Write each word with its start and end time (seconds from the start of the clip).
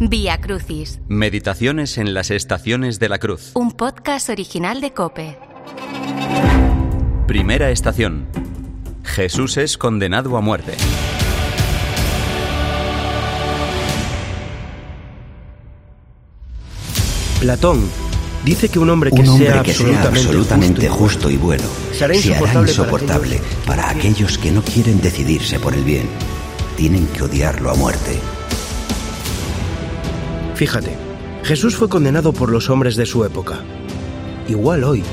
Vía 0.00 0.40
Crucis, 0.40 1.00
Meditaciones 1.08 1.98
en 1.98 2.14
las 2.14 2.30
estaciones 2.30 2.98
de 2.98 3.08
la 3.08 3.18
cruz. 3.18 3.50
un 3.54 3.72
podcast 3.72 4.28
original 4.28 4.80
de 4.80 4.92
Cope. 4.92 5.36
Primera 7.26 7.70
estación. 7.70 8.26
Jesús 9.02 9.56
es 9.56 9.76
condenado 9.76 10.36
a 10.36 10.40
muerte. 10.40 10.74
Platón 17.40 17.88
dice 18.44 18.68
que 18.68 18.78
un 18.78 18.90
hombre 18.90 19.10
que, 19.10 19.20
Un 19.20 19.28
hombre 19.28 19.52
sea, 19.52 19.62
que 19.62 19.72
sea 19.72 19.86
absolutamente, 19.88 20.18
absolutamente 20.18 20.88
justo, 20.88 21.04
justo 21.04 21.30
y 21.30 21.36
bueno 21.36 21.64
Se 21.92 22.04
hará 22.04 22.14
se 22.14 22.34
hará 22.34 22.44
insoportable 22.44 22.70
insoportable 22.70 23.40
para 23.66 23.90
aquellos 23.90 24.38
que 24.38 24.50
no 24.50 24.62
quieren 24.62 25.00
decidirse 25.00 25.58
por 25.58 25.74
el 25.74 25.84
bien. 25.84 26.08
Tienen 26.76 27.06
que 27.08 27.24
odiarlo 27.24 27.70
a 27.70 27.74
muerte. 27.74 28.18
Fíjate, 30.58 30.90
Jesús 31.44 31.76
fue 31.76 31.88
condenado 31.88 32.32
por 32.32 32.50
los 32.50 32.68
hombres 32.68 32.96
de 32.96 33.06
su 33.06 33.24
época. 33.24 33.60
Igual 34.48 34.82
hoy, 34.82 35.04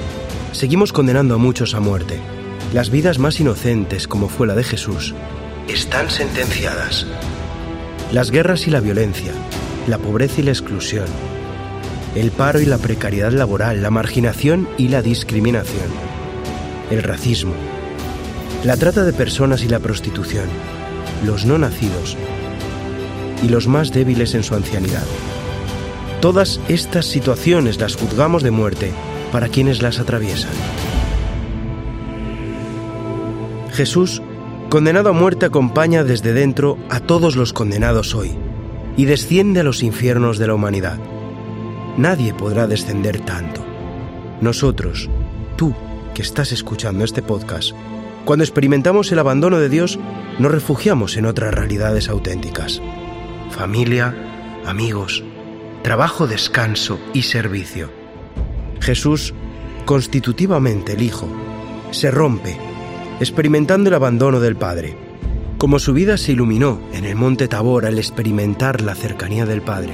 seguimos 0.54 0.92
condenando 0.92 1.36
a 1.36 1.38
muchos 1.38 1.76
a 1.76 1.80
muerte. 1.80 2.20
Las 2.74 2.90
vidas 2.90 3.20
más 3.20 3.40
inocentes, 3.40 4.08
como 4.08 4.28
fue 4.28 4.48
la 4.48 4.56
de 4.56 4.64
Jesús, 4.64 5.14
están 5.68 6.10
sentenciadas. 6.10 7.06
Las 8.12 8.32
guerras 8.32 8.66
y 8.66 8.72
la 8.72 8.80
violencia, 8.80 9.34
la 9.88 10.00
pobreza 10.00 10.42
y 10.42 10.46
la 10.46 10.52
exclusión, 10.52 11.06
el 12.16 12.32
paro 12.32 12.60
y 12.60 12.66
la 12.66 12.80
precariedad 12.80 13.32
laboral, 13.32 13.84
la 13.84 13.92
marginación 13.92 14.68
y 14.80 14.88
la 14.88 15.04
discriminación, 15.04 15.92
el 16.90 17.04
racismo, 17.04 17.54
la 18.64 18.78
trata 18.78 19.04
de 19.04 19.14
personas 19.14 19.64
y 19.64 19.68
la 19.68 19.78
prostitución, 19.78 20.50
los 21.24 21.46
no 21.46 21.60
nacidos 21.60 22.18
y 23.44 23.50
los 23.50 23.68
más 23.68 23.92
débiles 23.92 24.36
en 24.36 24.44
su 24.44 24.56
ancianidad. 24.56 25.04
Todas 26.22 26.60
estas 26.68 27.06
situaciones 27.06 27.80
las 27.80 27.96
juzgamos 27.96 28.44
de 28.44 28.52
muerte 28.52 28.92
para 29.32 29.50
quienes 29.50 29.82
las 29.82 30.00
atraviesan. 30.00 30.52
Jesús, 33.74 34.22
condenado 34.70 35.10
a 35.10 35.14
muerte, 35.14 35.46
acompaña 35.46 36.04
desde 36.04 36.34
dentro 36.34 36.78
a 36.90 37.00
todos 37.02 37.36
los 37.36 37.52
condenados 37.52 38.16
hoy 38.16 38.32
y 38.98 39.06
desciende 39.06 39.60
a 39.60 39.64
los 39.64 39.84
infiernos 39.84 40.38
de 40.38 40.48
la 40.48 40.56
humanidad. 40.56 40.98
Nadie 41.98 42.34
podrá 42.34 42.68
descender 42.68 43.20
tanto. 43.20 43.62
Nosotros, 44.42 45.10
tú 45.58 45.74
que 46.14 46.22
estás 46.22 46.52
escuchando 46.52 47.04
este 47.04 47.22
podcast, 47.22 47.72
cuando 48.26 48.44
experimentamos 48.44 49.12
el 49.12 49.20
abandono 49.20 49.60
de 49.60 49.70
Dios, 49.70 50.00
nos 50.40 50.52
refugiamos 50.52 51.18
en 51.18 51.26
otras 51.26 51.54
realidades 51.54 52.10
auténticas. 52.10 52.82
Familia, 53.56 54.14
amigos, 54.66 55.24
trabajo, 55.82 56.28
descanso 56.28 57.00
y 57.14 57.22
servicio. 57.22 57.90
Jesús, 58.82 59.34
constitutivamente 59.86 60.92
el 60.92 61.02
Hijo, 61.02 61.26
se 61.92 62.12
rompe, 62.12 62.58
experimentando 63.22 63.88
el 63.88 63.96
abandono 63.96 64.42
del 64.42 64.58
Padre. 64.58 64.98
Como 65.58 65.80
su 65.80 65.94
vida 65.94 66.18
se 66.18 66.34
iluminó 66.34 66.82
en 66.92 67.06
el 67.06 67.16
monte 67.16 67.48
Tabor 67.48 67.86
al 67.86 67.98
experimentar 67.98 68.82
la 68.82 68.94
cercanía 68.94 69.46
del 69.46 69.62
Padre, 69.62 69.94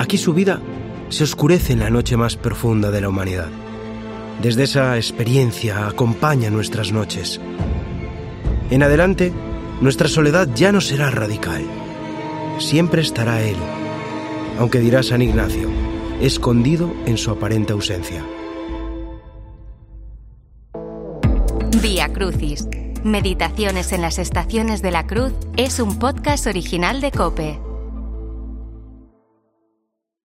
aquí 0.00 0.18
su 0.18 0.34
vida 0.34 0.60
se 1.08 1.22
oscurece 1.22 1.74
en 1.74 1.78
la 1.78 1.90
noche 1.90 2.16
más 2.16 2.34
profunda 2.34 2.90
de 2.90 3.02
la 3.02 3.08
humanidad. 3.08 3.50
Desde 4.42 4.64
esa 4.64 4.96
experiencia 4.96 5.86
acompaña 5.86 6.50
nuestras 6.50 6.90
noches. 6.90 7.40
En 8.68 8.82
adelante, 8.82 9.32
nuestra 9.80 10.08
soledad 10.08 10.48
ya 10.56 10.72
no 10.72 10.80
será 10.80 11.12
radical. 11.12 11.85
Siempre 12.58 13.02
estará 13.02 13.42
Él, 13.42 13.56
aunque 14.58 14.78
dirá 14.80 15.02
San 15.02 15.20
Ignacio, 15.20 15.68
escondido 16.20 16.90
en 17.04 17.18
su 17.18 17.30
aparente 17.30 17.72
ausencia. 17.72 18.24
Vía 21.82 22.08
Crucis, 22.12 22.66
Meditaciones 23.04 23.92
en 23.92 24.00
las 24.00 24.18
estaciones 24.18 24.82
de 24.82 24.90
la 24.90 25.06
cruz 25.06 25.32
es 25.56 25.78
un 25.78 25.98
podcast 25.98 26.46
original 26.46 27.00
de 27.00 27.12
Cope. 27.12 27.65